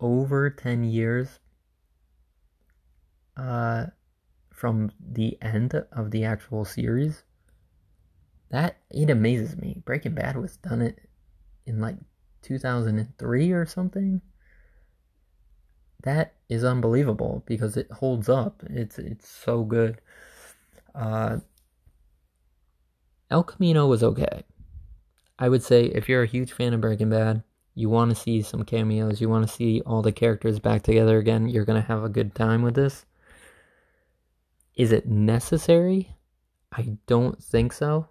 over 0.00 0.50
10 0.50 0.84
years 0.84 1.38
uh, 3.36 3.86
from 4.52 4.90
the 4.98 5.38
end 5.42 5.74
of 5.92 6.10
the 6.10 6.24
actual 6.24 6.64
series, 6.64 7.22
that 8.50 8.78
it 8.90 9.10
amazes 9.10 9.56
me. 9.56 9.82
Breaking 9.84 10.14
Bad 10.14 10.36
was 10.36 10.56
done 10.56 10.80
it 10.80 10.98
in 11.66 11.80
like 11.80 11.96
2003 12.46 13.52
or 13.52 13.66
something. 13.66 14.20
That 16.02 16.34
is 16.48 16.64
unbelievable 16.64 17.42
because 17.46 17.76
it 17.76 17.90
holds 17.90 18.28
up. 18.28 18.62
It's 18.70 18.98
it's 18.98 19.28
so 19.28 19.64
good. 19.64 20.00
Uh, 20.94 21.38
El 23.30 23.42
Camino 23.42 23.86
was 23.86 24.02
okay. 24.02 24.44
I 25.38 25.48
would 25.48 25.62
say 25.62 25.86
if 25.86 26.08
you're 26.08 26.22
a 26.22 26.28
huge 26.28 26.52
fan 26.52 26.72
of 26.72 26.80
Breaking 26.80 27.10
Bad, 27.10 27.42
you 27.74 27.90
want 27.90 28.10
to 28.10 28.16
see 28.16 28.40
some 28.40 28.64
cameos, 28.64 29.20
you 29.20 29.28
want 29.28 29.46
to 29.46 29.52
see 29.52 29.82
all 29.84 30.00
the 30.00 30.12
characters 30.12 30.58
back 30.58 30.82
together 30.82 31.18
again, 31.18 31.48
you're 31.48 31.66
going 31.66 31.80
to 31.80 31.86
have 31.86 32.04
a 32.04 32.08
good 32.08 32.34
time 32.34 32.62
with 32.62 32.74
this. 32.74 33.04
Is 34.76 34.92
it 34.92 35.06
necessary? 35.06 36.16
I 36.72 36.96
don't 37.06 37.42
think 37.42 37.72
so. 37.72 38.08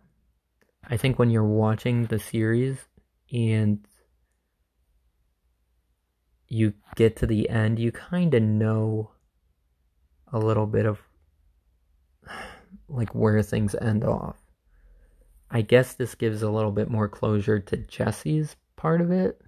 I 0.87 0.97
think 0.97 1.17
when 1.17 1.31
you're 1.31 1.43
watching 1.43 2.05
the 2.05 2.19
series 2.19 2.77
and 3.31 3.79
you 6.47 6.73
get 6.95 7.15
to 7.17 7.27
the 7.27 7.49
end, 7.49 7.79
you 7.79 7.91
kind 7.91 8.33
of 8.33 8.43
know 8.43 9.11
a 10.31 10.39
little 10.39 10.67
bit 10.67 10.85
of 10.85 10.99
like 12.89 13.13
where 13.15 13.41
things 13.41 13.75
end 13.75 14.03
off. 14.03 14.37
I 15.49 15.61
guess 15.61 15.93
this 15.93 16.15
gives 16.15 16.41
a 16.41 16.49
little 16.49 16.71
bit 16.71 16.89
more 16.89 17.07
closure 17.07 17.59
to 17.59 17.77
Jesse's 17.77 18.55
part 18.75 19.01
of 19.01 19.11
it. 19.11 19.41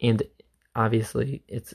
And 0.00 0.22
obviously, 0.74 1.42
it's 1.48 1.72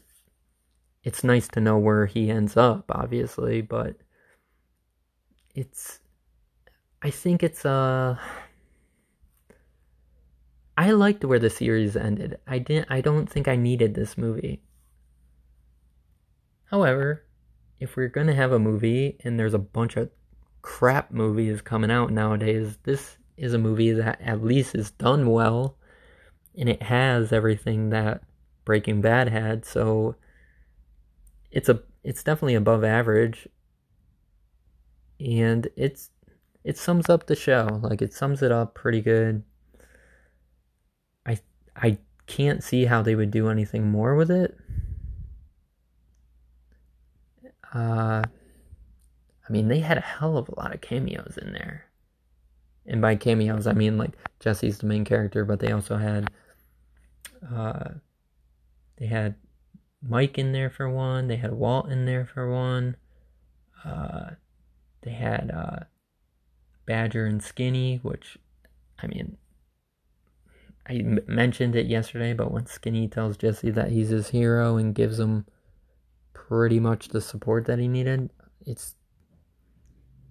it's 1.03 1.23
nice 1.23 1.47
to 1.49 1.59
know 1.59 1.77
where 1.79 2.05
he 2.05 2.29
ends 2.29 2.55
up, 2.55 2.85
obviously, 2.89 3.61
but 3.61 3.95
it's 5.55 5.99
I 7.01 7.09
think 7.09 7.41
it's 7.41 7.65
uh 7.65 8.17
I 10.77 10.91
liked 10.91 11.25
where 11.25 11.39
the 11.39 11.49
series 11.49 11.95
ended. 11.95 12.39
I 12.47 12.59
didn't 12.59 12.87
I 12.89 13.01
don't 13.01 13.27
think 13.29 13.47
I 13.47 13.55
needed 13.55 13.93
this 13.93 14.17
movie. 14.17 14.61
However, 16.65 17.25
if 17.79 17.95
we're 17.95 18.07
going 18.07 18.27
to 18.27 18.35
have 18.35 18.51
a 18.51 18.59
movie 18.59 19.17
and 19.23 19.37
there's 19.37 19.53
a 19.53 19.59
bunch 19.59 19.97
of 19.97 20.09
crap 20.61 21.11
movies 21.11 21.61
coming 21.61 21.91
out 21.91 22.11
nowadays, 22.11 22.77
this 22.83 23.17
is 23.35 23.53
a 23.53 23.57
movie 23.57 23.91
that 23.91 24.21
at 24.21 24.43
least 24.43 24.75
is 24.75 24.91
done 24.91 25.29
well 25.29 25.77
and 26.57 26.69
it 26.69 26.83
has 26.83 27.31
everything 27.31 27.89
that 27.89 28.23
Breaking 28.63 29.01
Bad 29.01 29.29
had, 29.29 29.65
so 29.65 30.15
it's 31.51 31.67
a 31.67 31.81
it's 32.03 32.23
definitely 32.23 32.55
above 32.55 32.83
average 32.83 33.47
and 35.19 35.67
it's 35.75 36.09
it 36.63 36.77
sums 36.77 37.09
up 37.09 37.27
the 37.27 37.35
show 37.35 37.79
like 37.83 38.01
it 38.01 38.13
sums 38.13 38.41
it 38.41 38.51
up 38.51 38.73
pretty 38.73 39.01
good 39.01 39.43
i 41.81 41.97
can't 42.31 42.63
see 42.63 42.85
how 42.85 43.01
they 43.01 43.13
would 43.13 43.29
do 43.29 43.49
anything 43.49 43.91
more 43.91 44.15
with 44.15 44.31
it. 44.31 44.57
Uh, 47.73 48.23
I 48.23 49.51
mean, 49.51 49.67
they 49.67 49.79
had 49.79 49.97
a 49.97 50.01
hell 50.01 50.37
of 50.37 50.47
a 50.47 50.59
lot 50.59 50.73
of 50.73 50.79
cameos 50.79 51.37
in 51.41 51.51
there. 51.51 51.85
And 52.85 53.01
by 53.01 53.15
cameos, 53.15 53.67
I 53.67 53.73
mean 53.73 53.97
like 53.97 54.11
Jesse's 54.39 54.79
the 54.79 54.87
main 54.87 55.03
character, 55.03 55.43
but 55.43 55.59
they 55.59 55.71
also 55.71 55.97
had, 55.97 56.31
uh, 57.53 57.89
they 58.97 59.07
had 59.07 59.35
Mike 60.01 60.37
in 60.37 60.53
there 60.53 60.69
for 60.69 60.89
one. 60.89 61.27
They 61.27 61.35
had 61.35 61.53
Walt 61.53 61.89
in 61.89 62.05
there 62.05 62.25
for 62.25 62.49
one. 62.49 62.95
Uh, 63.83 64.31
they 65.01 65.11
had 65.11 65.51
uh, 65.53 65.85
Badger 66.85 67.25
and 67.25 67.43
Skinny, 67.43 67.99
which, 68.03 68.37
I 69.01 69.07
mean, 69.07 69.37
I 70.87 70.93
m- 70.95 71.19
mentioned 71.27 71.75
it 71.75 71.87
yesterday, 71.87 72.33
but 72.33 72.51
when 72.51 72.65
Skinny 72.65 73.07
tells 73.07 73.37
Jesse 73.37 73.71
that 73.71 73.91
he's 73.91 74.09
his 74.09 74.29
hero 74.29 74.77
and 74.77 74.95
gives 74.95 75.19
him 75.19 75.45
pretty 76.33 76.79
much 76.79 77.09
the 77.09 77.21
support 77.21 77.65
that 77.65 77.79
he 77.79 77.87
needed, 77.87 78.29
it's 78.65 78.95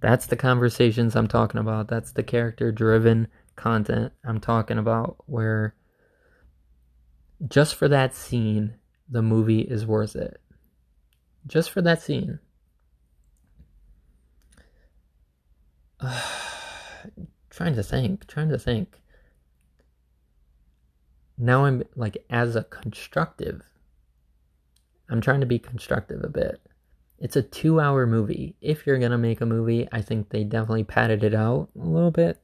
that's 0.00 0.26
the 0.26 0.36
conversations 0.36 1.14
I'm 1.14 1.28
talking 1.28 1.60
about. 1.60 1.88
That's 1.88 2.12
the 2.12 2.22
character 2.22 2.72
driven 2.72 3.28
content 3.54 4.12
I'm 4.24 4.40
talking 4.40 4.78
about 4.78 5.16
where 5.26 5.74
just 7.48 7.74
for 7.74 7.88
that 7.88 8.14
scene, 8.14 8.74
the 9.08 9.22
movie 9.22 9.60
is 9.60 9.86
worth 9.86 10.16
it. 10.16 10.40
Just 11.46 11.70
for 11.70 11.82
that 11.82 12.02
scene. 12.02 12.38
Uh, 16.00 16.20
trying 17.50 17.74
to 17.74 17.82
think, 17.82 18.26
trying 18.26 18.48
to 18.48 18.58
think. 18.58 18.99
Now 21.40 21.64
I'm 21.64 21.82
like, 21.96 22.18
as 22.28 22.54
a 22.54 22.64
constructive, 22.64 23.62
I'm 25.08 25.22
trying 25.22 25.40
to 25.40 25.46
be 25.46 25.58
constructive 25.58 26.22
a 26.22 26.28
bit. 26.28 26.60
It's 27.18 27.36
a 27.36 27.42
two 27.42 27.80
hour 27.80 28.06
movie. 28.06 28.56
If 28.60 28.86
you're 28.86 28.98
to 28.98 29.18
make 29.18 29.40
a 29.40 29.46
movie, 29.46 29.88
I 29.90 30.02
think 30.02 30.28
they 30.28 30.44
definitely 30.44 30.84
padded 30.84 31.24
it 31.24 31.34
out 31.34 31.70
a 31.74 31.86
little 31.86 32.10
bit. 32.10 32.38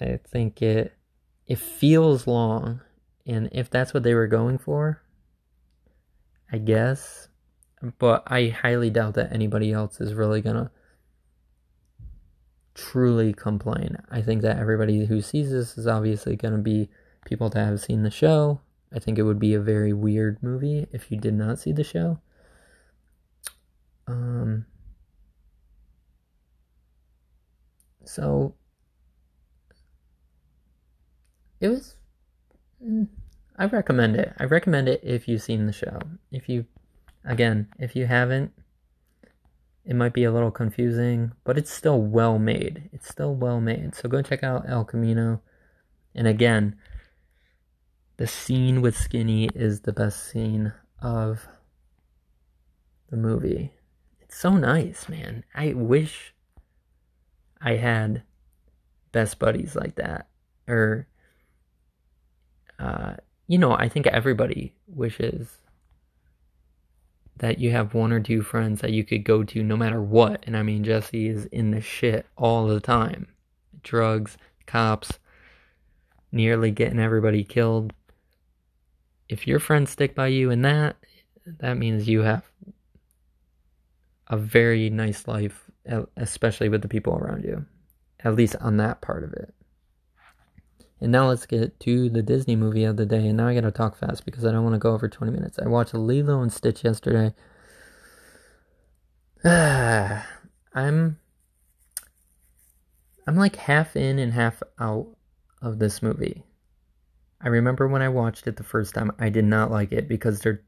I 0.00 0.18
think 0.26 0.60
it 0.62 0.94
it 1.46 1.58
feels 1.58 2.26
long 2.26 2.80
and 3.26 3.48
if 3.52 3.70
that's 3.70 3.94
what 3.94 4.02
they 4.02 4.14
were 4.14 4.26
going 4.26 4.58
for, 4.58 5.02
I 6.50 6.58
guess. 6.58 7.28
But 7.98 8.24
I 8.26 8.48
highly 8.48 8.90
doubt 8.90 9.14
that 9.14 9.32
anybody 9.32 9.72
else 9.72 10.00
is 10.00 10.14
really 10.14 10.40
gonna 10.40 10.72
truly 12.74 13.32
complain. 13.32 13.96
I 14.10 14.22
think 14.22 14.42
that 14.42 14.58
everybody 14.58 15.04
who 15.06 15.20
sees 15.20 15.52
this 15.52 15.78
is 15.78 15.86
obviously 15.86 16.34
gonna 16.34 16.58
be 16.58 16.88
people 17.24 17.48
that 17.50 17.64
have 17.64 17.80
seen 17.80 18.02
the 18.02 18.10
show. 18.10 18.60
I 18.92 18.98
think 18.98 19.18
it 19.18 19.22
would 19.22 19.38
be 19.38 19.54
a 19.54 19.60
very 19.60 19.92
weird 19.92 20.42
movie 20.42 20.86
if 20.92 21.10
you 21.10 21.18
did 21.18 21.34
not 21.34 21.58
see 21.58 21.72
the 21.72 21.84
show. 21.84 22.20
Um, 24.06 24.66
so 28.04 28.54
it 31.60 31.68
was 31.68 31.96
mm, 32.84 33.08
I 33.56 33.66
recommend 33.66 34.16
it. 34.16 34.32
I 34.38 34.44
recommend 34.44 34.88
it 34.88 35.00
if 35.04 35.28
you've 35.28 35.42
seen 35.42 35.66
the 35.66 35.72
show. 35.72 36.00
If 36.32 36.48
you, 36.48 36.66
again, 37.24 37.68
if 37.78 37.94
you 37.94 38.06
haven't, 38.06 38.52
it 39.84 39.94
might 39.94 40.12
be 40.12 40.24
a 40.24 40.32
little 40.32 40.50
confusing, 40.50 41.32
but 41.44 41.56
it's 41.56 41.70
still 41.70 42.00
well 42.00 42.38
made. 42.38 42.88
It's 42.92 43.08
still 43.08 43.34
well 43.34 43.60
made. 43.60 43.94
So 43.94 44.08
go 44.08 44.22
check 44.22 44.42
out 44.42 44.68
El 44.68 44.84
Camino. 44.84 45.40
And 46.16 46.26
again, 46.26 46.76
the 48.16 48.26
scene 48.26 48.80
with 48.80 48.96
Skinny 48.96 49.48
is 49.54 49.80
the 49.80 49.92
best 49.92 50.30
scene 50.30 50.72
of 51.02 51.46
the 53.10 53.16
movie. 53.16 53.72
It's 54.20 54.36
so 54.36 54.50
nice, 54.50 55.08
man. 55.08 55.44
I 55.54 55.74
wish 55.74 56.34
I 57.60 57.76
had 57.76 58.22
best 59.12 59.38
buddies 59.38 59.74
like 59.74 59.96
that. 59.96 60.28
Or, 60.68 61.06
uh, 62.78 63.14
you 63.46 63.58
know, 63.58 63.72
I 63.72 63.88
think 63.88 64.06
everybody 64.06 64.74
wishes 64.86 65.58
that 67.36 67.58
you 67.58 67.72
have 67.72 67.94
one 67.94 68.12
or 68.12 68.20
two 68.20 68.42
friends 68.42 68.80
that 68.80 68.92
you 68.92 69.04
could 69.04 69.24
go 69.24 69.42
to 69.42 69.62
no 69.62 69.76
matter 69.76 70.00
what. 70.00 70.44
And 70.46 70.56
I 70.56 70.62
mean, 70.62 70.84
Jesse 70.84 71.28
is 71.28 71.46
in 71.46 71.70
the 71.72 71.80
shit 71.80 72.26
all 72.36 72.66
the 72.66 72.80
time 72.80 73.28
drugs, 73.82 74.38
cops, 74.66 75.18
nearly 76.32 76.70
getting 76.70 76.98
everybody 76.98 77.44
killed. 77.44 77.92
If 79.28 79.46
your 79.46 79.58
friends 79.58 79.90
stick 79.90 80.14
by 80.14 80.28
you 80.28 80.50
in 80.50 80.62
that, 80.62 80.96
that 81.46 81.78
means 81.78 82.08
you 82.08 82.22
have 82.22 82.44
a 84.28 84.36
very 84.36 84.90
nice 84.90 85.26
life, 85.26 85.70
especially 86.16 86.68
with 86.68 86.82
the 86.82 86.88
people 86.88 87.14
around 87.16 87.44
you, 87.44 87.64
at 88.20 88.34
least 88.34 88.56
on 88.56 88.76
that 88.78 89.00
part 89.00 89.24
of 89.24 89.32
it. 89.32 89.54
And 91.00 91.12
now 91.12 91.28
let's 91.28 91.44
get 91.46 91.78
to 91.80 92.08
the 92.08 92.22
Disney 92.22 92.56
movie 92.56 92.84
of 92.84 92.96
the 92.96 93.04
day. 93.04 93.26
And 93.28 93.36
now 93.36 93.48
I 93.48 93.54
gotta 93.54 93.70
talk 93.70 93.96
fast 93.96 94.24
because 94.24 94.44
I 94.44 94.52
don't 94.52 94.62
want 94.62 94.74
to 94.74 94.78
go 94.78 94.92
over 94.92 95.08
20 95.08 95.32
minutes. 95.32 95.58
I 95.58 95.68
watched 95.68 95.92
Lilo 95.92 96.40
and 96.40 96.52
Stitch 96.52 96.84
yesterday. 96.84 97.34
I'm 99.44 101.18
I'm 103.26 103.36
like 103.36 103.56
half 103.56 103.96
in 103.96 104.18
and 104.18 104.32
half 104.32 104.62
out 104.78 105.08
of 105.60 105.78
this 105.78 106.02
movie. 106.02 106.44
I 107.44 107.48
remember 107.48 107.86
when 107.86 108.02
I 108.02 108.08
watched 108.08 108.46
it 108.46 108.56
the 108.56 108.64
first 108.64 108.94
time, 108.94 109.12
I 109.18 109.28
did 109.28 109.44
not 109.44 109.70
like 109.70 109.92
it 109.92 110.08
because 110.08 110.40
they're 110.40 110.62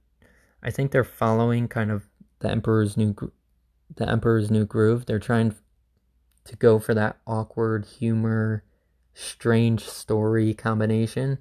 I 0.63 0.71
think 0.71 0.91
they're 0.91 1.05
following 1.05 1.69
kind 1.69 1.91
of 1.91 2.07
the 2.41 2.51
Emperor's 2.51 2.97
new 2.97 3.15
the 3.95 4.09
Emperor's 4.09 4.51
new 4.51 4.67
groove. 4.67 5.07
They're 5.07 5.19
trying 5.19 5.55
to 6.45 6.57
go 6.57 6.79
for 6.79 6.95
that 6.95 7.19
awkward 7.27 7.87
humor 7.87 8.63
strange 9.15 9.83
story 9.83 10.53
combination. 10.53 11.39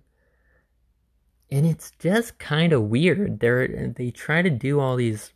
And 1.51 1.65
it's 1.65 1.91
just 1.99 2.39
kind 2.39 2.71
of 2.71 2.83
weird. 2.83 3.41
They're 3.41 3.93
they 3.95 4.11
try 4.11 4.41
to 4.41 4.49
do 4.49 4.79
all 4.79 4.95
these 4.95 5.33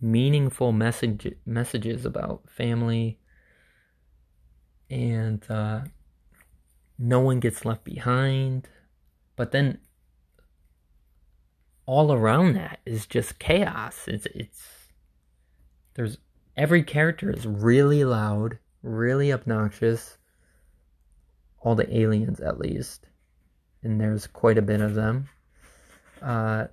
meaningful 0.00 0.72
message 0.72 1.34
messages 1.44 2.04
about 2.04 2.42
family 2.48 3.18
and 4.90 5.48
uh, 5.50 5.80
no 6.98 7.20
one 7.20 7.40
gets 7.40 7.64
left 7.64 7.82
behind. 7.82 8.68
But 9.36 9.52
then 9.52 9.78
all 11.86 12.12
around 12.12 12.54
that 12.54 12.80
is 12.86 13.06
just 13.06 13.38
chaos. 13.38 14.04
It's 14.06 14.26
it's 14.26 14.62
there's 15.94 16.18
every 16.56 16.82
character 16.82 17.30
is 17.30 17.46
really 17.46 18.04
loud, 18.04 18.58
really 18.82 19.32
obnoxious 19.32 20.18
all 21.64 21.74
the 21.74 21.96
aliens 21.96 22.40
at 22.40 22.58
least, 22.58 23.06
and 23.82 24.00
there's 24.00 24.26
quite 24.26 24.58
a 24.58 24.62
bit 24.62 24.80
of 24.80 24.94
them. 24.94 25.28
Uh, 26.20 26.66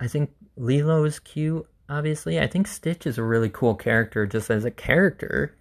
I 0.00 0.08
think 0.08 0.30
Lilo 0.56 1.04
is 1.04 1.18
cute. 1.18 1.66
Obviously, 1.88 2.40
I 2.40 2.46
think 2.46 2.66
Stitch 2.66 3.06
is 3.06 3.18
a 3.18 3.22
really 3.22 3.50
cool 3.50 3.74
character 3.74 4.26
just 4.26 4.50
as 4.50 4.64
a 4.64 4.70
character, 4.70 5.56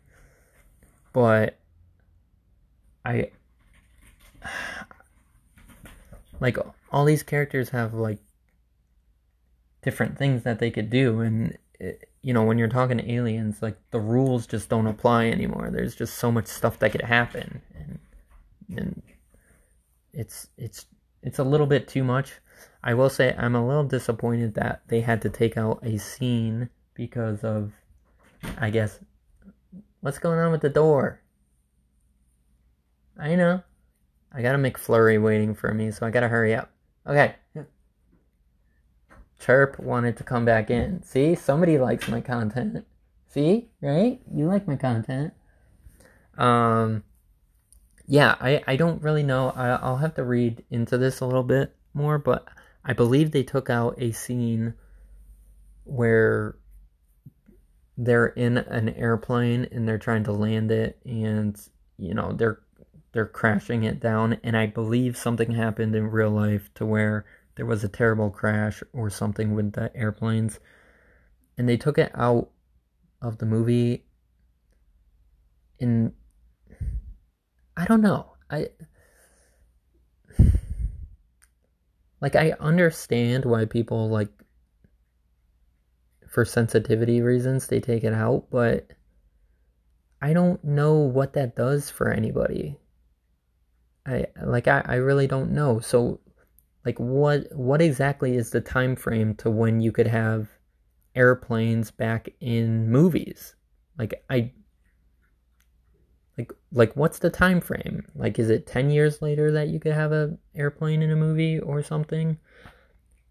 but 1.13 1.57
I 3.05 3.31
like 6.41 6.57
all 6.91 7.05
these 7.05 7.23
characters 7.23 7.69
have 7.69 7.93
like 7.93 8.19
different 9.81 10.17
things 10.17 10.43
that 10.43 10.59
they 10.59 10.69
could 10.69 10.89
do 10.89 11.21
and 11.21 11.57
it, 11.79 12.09
you 12.21 12.33
know 12.33 12.43
when 12.43 12.57
you're 12.57 12.67
talking 12.67 12.97
to 12.97 13.11
aliens 13.11 13.61
like 13.61 13.77
the 13.91 13.99
rules 13.99 14.45
just 14.45 14.67
don't 14.67 14.85
apply 14.85 15.27
anymore 15.27 15.69
there's 15.71 15.95
just 15.95 16.15
so 16.15 16.29
much 16.29 16.47
stuff 16.47 16.77
that 16.79 16.91
could 16.91 17.01
happen 17.01 17.61
and 17.73 17.99
and 18.77 19.01
it's 20.13 20.47
it's 20.57 20.85
it's 21.23 21.39
a 21.39 21.43
little 21.43 21.67
bit 21.67 21.87
too 21.87 22.03
much. 22.03 22.33
I 22.83 22.93
will 22.93 23.09
say 23.09 23.35
I'm 23.37 23.55
a 23.55 23.65
little 23.65 23.83
disappointed 23.83 24.55
that 24.55 24.81
they 24.87 25.01
had 25.01 25.21
to 25.21 25.29
take 25.29 25.57
out 25.57 25.79
a 25.83 25.97
scene 25.97 26.69
because 26.93 27.43
of 27.43 27.71
I 28.57 28.69
guess 28.69 28.99
what's 30.01 30.19
going 30.19 30.39
on 30.39 30.51
with 30.51 30.61
the 30.61 30.69
door. 30.69 31.21
I 33.17 33.35
know. 33.35 33.63
I 34.33 34.41
got 34.41 34.55
a 34.55 34.57
McFlurry 34.57 35.21
waiting 35.21 35.53
for 35.53 35.73
me, 35.73 35.91
so 35.91 36.05
I 36.05 36.09
gotta 36.09 36.27
hurry 36.27 36.55
up. 36.55 36.71
Okay. 37.05 37.35
Chirp 39.39 39.79
wanted 39.79 40.17
to 40.17 40.23
come 40.23 40.45
back 40.45 40.69
in. 40.69 41.01
See, 41.03 41.35
somebody 41.35 41.79
likes 41.79 42.07
my 42.07 42.21
content. 42.21 42.85
See, 43.27 43.69
right? 43.81 44.21
You 44.31 44.45
like 44.45 44.67
my 44.67 44.75
content. 44.75 45.33
Um, 46.37 47.03
yeah, 48.07 48.35
I, 48.39 48.61
I 48.67 48.75
don't 48.75 49.01
really 49.01 49.23
know. 49.23 49.51
I, 49.55 49.69
I'll 49.69 49.97
have 49.97 50.15
to 50.15 50.23
read 50.23 50.63
into 50.69 50.97
this 50.97 51.21
a 51.21 51.25
little 51.25 51.43
bit 51.43 51.75
more, 51.93 52.19
but 52.19 52.47
I 52.85 52.93
believe 52.93 53.31
they 53.31 53.43
took 53.43 53.69
out 53.69 53.95
a 53.97 54.11
scene 54.11 54.75
where 55.85 56.55
they're 57.97 58.27
in 58.27 58.57
an 58.57 58.89
airplane 58.89 59.67
and 59.71 59.87
they're 59.87 59.97
trying 59.97 60.23
to 60.23 60.31
land 60.31 60.71
it 60.71 60.97
and 61.05 61.59
you 61.97 62.13
know 62.13 62.31
they're 62.31 62.59
they're 63.13 63.25
crashing 63.25 63.83
it 63.83 63.99
down, 63.99 64.37
and 64.43 64.55
I 64.55 64.67
believe 64.67 65.17
something 65.17 65.51
happened 65.51 65.95
in 65.95 66.11
real 66.11 66.29
life 66.29 66.69
to 66.75 66.85
where 66.85 67.25
there 67.55 67.65
was 67.65 67.83
a 67.83 67.89
terrible 67.89 68.29
crash 68.29 68.81
or 68.93 69.09
something 69.09 69.53
with 69.53 69.73
the 69.73 69.95
airplanes, 69.95 70.59
and 71.57 71.67
they 71.67 71.77
took 71.77 71.97
it 71.97 72.11
out 72.15 72.49
of 73.21 73.37
the 73.37 73.45
movie. 73.45 74.05
In 75.79 76.13
I 77.75 77.85
don't 77.85 78.01
know. 78.01 78.33
I 78.49 78.69
like 82.21 82.35
I 82.35 82.53
understand 82.59 83.45
why 83.45 83.65
people 83.65 84.09
like 84.09 84.29
for 86.29 86.45
sensitivity 86.45 87.21
reasons 87.21 87.67
they 87.67 87.79
take 87.79 88.03
it 88.03 88.13
out, 88.13 88.45
but 88.49 88.91
I 90.21 90.33
don't 90.33 90.63
know 90.63 90.93
what 90.93 91.33
that 91.33 91.55
does 91.55 91.89
for 91.89 92.09
anybody. 92.09 92.77
I 94.05 94.25
like 94.43 94.67
I, 94.67 94.83
I 94.85 94.95
really 94.95 95.27
don't 95.27 95.51
know. 95.51 95.79
So 95.79 96.19
like 96.85 96.99
what 96.99 97.47
what 97.53 97.81
exactly 97.81 98.35
is 98.35 98.49
the 98.49 98.61
time 98.61 98.95
frame 98.95 99.35
to 99.35 99.49
when 99.49 99.81
you 99.81 99.91
could 99.91 100.07
have 100.07 100.49
airplanes 101.15 101.91
back 101.91 102.29
in 102.39 102.89
movies? 102.89 103.55
Like 103.97 104.23
I 104.29 104.51
like 106.37 106.51
like 106.71 106.95
what's 106.95 107.19
the 107.19 107.29
time 107.29 107.61
frame? 107.61 108.05
Like 108.15 108.39
is 108.39 108.49
it 108.49 108.65
10 108.65 108.89
years 108.89 109.21
later 109.21 109.51
that 109.51 109.67
you 109.67 109.79
could 109.79 109.93
have 109.93 110.11
a 110.11 110.37
airplane 110.55 111.01
in 111.01 111.11
a 111.11 111.15
movie 111.15 111.59
or 111.59 111.83
something? 111.83 112.37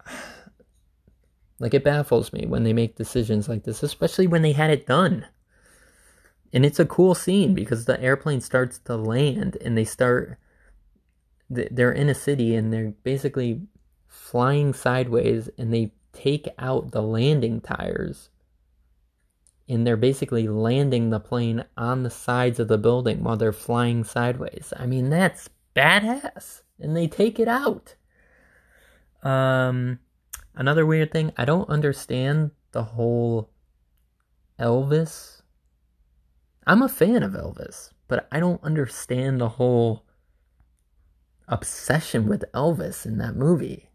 Like 1.63 1.75
it 1.75 1.85
baffles 1.85 2.33
me 2.33 2.47
when 2.47 2.65
they 2.65 2.73
make 2.73 2.97
decisions 2.97 3.47
like 3.47 3.65
this, 3.65 3.83
especially 3.83 4.27
when 4.27 4.41
they 4.41 4.53
had 4.53 4.71
it 4.71 4.87
done. 4.87 5.27
And 6.55 6.65
it's 6.65 6.81
a 6.81 6.87
cool 6.87 7.15
scene 7.15 7.53
because 7.53 7.85
the 7.85 8.01
airplane 8.01 8.41
starts 8.41 8.79
to 8.87 8.97
land 8.97 9.59
and 9.61 9.77
they 9.77 9.85
start 9.85 10.39
they're 11.51 11.93
in 11.93 12.09
a 12.09 12.15
city 12.15 12.55
and 12.55 12.73
they're 12.73 12.95
basically 13.03 13.61
flying 14.07 14.73
sideways 14.73 15.51
and 15.59 15.75
they 15.75 15.93
take 16.13 16.49
out 16.59 16.93
the 16.93 17.03
landing 17.03 17.61
tires 17.61 18.31
and 19.69 19.87
they're 19.87 19.97
basically 19.97 20.49
landing 20.49 21.11
the 21.11 21.21
plane 21.21 21.65
on 21.77 22.03
the 22.03 22.11
sides 22.11 22.59
of 22.59 22.69
the 22.69 22.79
building 22.79 23.23
while 23.23 23.37
they're 23.37 23.53
flying 23.53 24.03
sideways. 24.03 24.73
I 24.77 24.87
mean, 24.87 25.11
that's 25.11 25.49
badass. 25.77 26.63
And 26.81 26.97
they 26.97 27.07
take 27.07 27.39
it 27.39 27.49
out. 27.49 27.95
Um 29.23 29.99
another 30.55 30.87
weird 30.87 31.13
thing, 31.13 31.33
I 31.37 31.45
don't 31.45 31.69
understand 31.69 32.53
the 32.73 32.83
whole 32.83 33.51
Elvis. 34.59 35.43
I'm 36.67 36.83
a 36.83 36.89
fan 36.89 37.23
of 37.23 37.33
Elvis, 37.33 37.91
but 38.09 38.29
I 38.31 38.41
don't 38.41 38.63
understand 38.63 39.41
the 39.41 39.49
whole 39.49 40.05
obsession 41.51 42.27
with 42.27 42.45
Elvis 42.55 43.05
in 43.05 43.19
that 43.19 43.37
movie. 43.37 43.91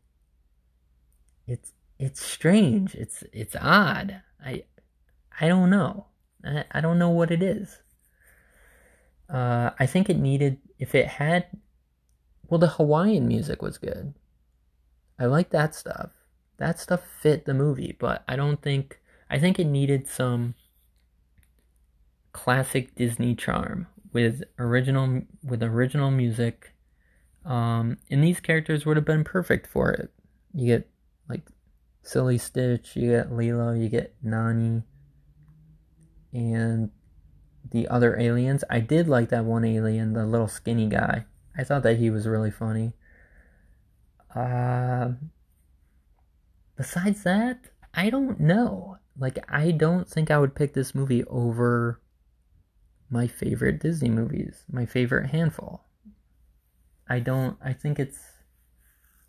It's 1.48 1.72
it's 1.98 2.22
strange. 2.22 2.94
It's 2.94 3.24
it's 3.34 3.56
odd. 3.60 4.22
I 4.46 4.63
I 5.39 5.48
don't 5.48 5.70
know. 5.70 6.08
I, 6.44 6.65
I 6.72 6.82
don't 6.82 7.00
know 7.00 7.10
what 7.10 7.32
it 7.32 7.41
is. 7.41 7.82
Uh, 9.30 9.72
I 9.80 9.86
think 9.88 10.10
it 10.10 10.20
needed 10.20 10.60
if 10.78 10.94
it 10.94 11.08
had 11.08 11.48
well 12.48 12.60
the 12.60 12.68
Hawaiian 12.68 13.28
music 13.28 13.62
was 13.62 13.78
good. 13.78 14.13
I 15.18 15.26
like 15.26 15.50
that 15.52 15.74
stuff. 15.74 16.12
That 16.58 16.80
stuff 16.80 17.02
fit 17.22 17.46
the 17.46 17.54
movie, 17.54 17.96
but 17.98 18.24
I 18.28 18.36
don't 18.36 18.62
think 18.62 19.00
I 19.30 19.39
think 19.39 19.60
it 19.60 19.65
needed 19.65 20.08
some 20.08 20.56
classic 22.34 22.94
Disney 22.96 23.34
charm 23.34 23.88
with 24.12 24.44
original 24.60 25.22
with 25.41 25.63
original 25.63 26.12
music 26.12 26.75
um, 27.46 27.98
and 28.10 28.24
these 28.24 28.40
characters 28.40 28.86
would 28.86 28.98
have 28.98 29.06
been 29.06 29.24
perfect 29.24 29.68
for 29.68 29.92
it. 29.92 30.12
You 30.54 30.78
get 30.78 30.90
like 31.30 31.44
Silly 32.02 32.38
Stitch, 32.38 32.96
you 32.96 33.12
get 33.12 33.32
Lilo, 33.32 33.74
you 33.74 33.88
get 33.90 34.16
Nani, 34.22 34.84
and 36.34 36.90
the 37.72 37.88
other 37.88 38.20
aliens. 38.20 38.64
I 38.70 38.80
did 38.80 39.08
like 39.08 39.30
that 39.30 39.46
one 39.46 39.66
alien, 39.66 40.14
the 40.14 40.26
little 40.26 40.48
skinny 40.48 40.88
guy. 40.88 41.26
I 41.58 41.64
thought 41.64 41.84
that 41.84 41.98
he 41.98 42.10
was 42.10 42.28
really 42.28 42.52
funny. 42.52 42.94
Uh, 44.34 45.12
besides 46.76 47.24
that, 47.24 47.70
I 47.94 48.10
don't 48.10 48.40
know. 48.40 48.98
Like, 49.18 49.40
I 49.48 49.72
don't 49.72 50.10
think 50.10 50.30
I 50.30 50.38
would 50.38 50.56
pick 50.56 50.74
this 50.74 50.94
movie 50.94 51.24
over 51.26 52.02
my 53.10 53.28
favorite 53.28 53.80
Disney 53.80 54.10
movies, 54.10 54.66
my 54.70 54.86
favorite 54.86 55.30
handful. 55.30 55.86
I 57.08 57.20
don't 57.20 57.58
I 57.63 57.74
think 57.74 58.00
it's 58.00 58.20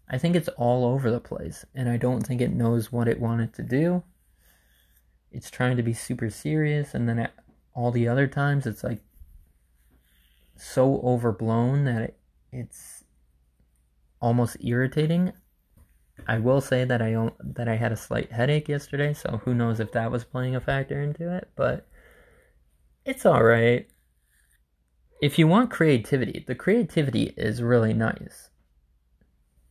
I 0.09 0.19
think 0.19 0.37
it's 0.37 0.49
all 0.51 0.85
over 0.85 1.11
the 1.11 1.21
place 1.21 1.65
and 1.75 1.89
I 1.89 1.97
don't 1.97 2.23
think 2.23 2.41
it 2.41 2.53
knows 2.53 2.93
what 2.93 3.09
it 3.09 3.21
wanted 3.21 3.53
to 3.55 3.63
do. 3.63 4.03
It's 5.31 5.51
trying 5.51 5.77
to 5.77 5.83
be 5.83 5.93
super 5.93 6.31
serious 6.31 6.95
and 6.95 7.09
then 7.09 7.19
at 7.19 7.35
all 7.75 7.91
the 7.91 8.09
other 8.09 8.27
times 8.27 8.67
it's 8.67 8.85
like 8.85 9.01
so 10.57 11.01
overblown 11.03 11.85
that 11.85 12.03
it, 12.03 12.19
it's 12.53 13.05
almost 14.21 14.57
irritating. 14.61 15.33
I 16.27 16.39
will 16.39 16.63
say 16.63 16.85
that 16.85 17.03
I 17.03 17.31
that 17.41 17.69
I 17.69 17.77
had 17.77 17.93
a 17.93 17.97
slight 17.97 18.33
headache 18.33 18.69
yesterday, 18.69 19.13
so 19.13 19.43
who 19.45 19.53
knows 19.53 19.81
if 19.81 19.93
that 19.93 20.11
was 20.11 20.25
playing 20.25 20.57
a 20.57 20.61
factor 20.61 20.99
into 21.03 21.31
it, 21.37 21.51
but 21.57 21.87
it's 23.05 23.27
all 23.27 23.45
right 23.45 23.87
if 25.21 25.39
you 25.39 25.47
want 25.47 25.71
creativity, 25.71 26.45
the 26.47 26.55
creativity 26.55 27.35
is 27.37 27.63
really 27.63 27.95
nice. 27.95 28.51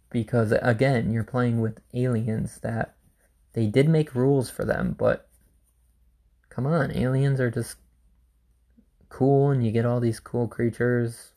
Because 0.09 0.53
again, 0.61 1.11
you're 1.11 1.23
playing 1.23 1.61
with 1.61 1.81
aliens 1.93 2.59
that 2.61 2.95
they 3.53 3.67
did 3.67 3.87
make 3.87 4.15
rules 4.15 4.49
for 4.49 4.65
them, 4.65 4.95
but 4.97 5.27
come 6.49 6.65
on, 6.65 6.91
aliens 6.91 7.39
are 7.39 7.51
just 7.51 7.77
cool 9.09 9.51
and 9.51 9.65
you 9.65 9.71
get 9.71 9.85
all 9.85 9.99
these 9.99 10.19
cool 10.19 10.47
creatures 10.47 11.31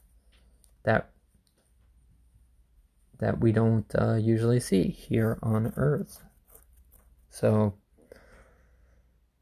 that 0.84 1.10
that 3.18 3.40
we 3.40 3.50
don't 3.50 3.92
uh, 3.96 4.14
usually 4.14 4.60
see 4.60 4.88
here 4.88 5.38
on 5.42 5.72
Earth. 5.76 6.22
So, 7.30 7.74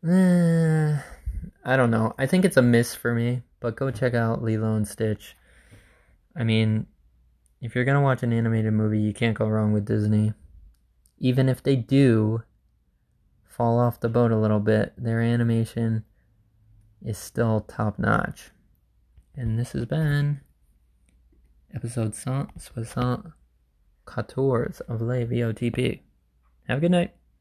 eh, 0.06 0.98
I 1.62 1.76
don't 1.76 1.90
know. 1.90 2.14
I 2.18 2.26
think 2.26 2.46
it's 2.46 2.56
a 2.56 2.62
miss 2.62 2.94
for 2.94 3.14
me 3.14 3.42
but 3.60 3.76
go 3.76 3.90
check 3.90 4.14
out 4.14 4.42
Lilo 4.42 4.74
and 4.74 4.86
Stitch. 4.86 5.36
I 6.36 6.44
mean, 6.44 6.86
if 7.60 7.74
you're 7.74 7.84
gonna 7.84 8.02
watch 8.02 8.22
an 8.22 8.32
animated 8.32 8.72
movie, 8.72 9.00
you 9.00 9.12
can't 9.12 9.36
go 9.36 9.48
wrong 9.48 9.72
with 9.72 9.86
Disney. 9.86 10.34
Even 11.18 11.48
if 11.48 11.62
they 11.62 11.76
do 11.76 12.42
fall 13.44 13.78
off 13.78 14.00
the 14.00 14.08
boat 14.08 14.30
a 14.30 14.36
little 14.36 14.60
bit, 14.60 14.92
their 14.98 15.20
animation 15.20 16.04
is 17.02 17.16
still 17.16 17.60
top 17.60 17.98
notch. 17.98 18.50
And 19.34 19.58
this 19.58 19.72
has 19.72 19.86
been 19.86 20.40
episode 21.74 22.14
164 22.14 24.72
of 24.88 25.02
Les 25.02 25.24
VOTP. 25.24 26.00
Have 26.68 26.78
a 26.78 26.80
good 26.80 26.90
night. 26.90 27.14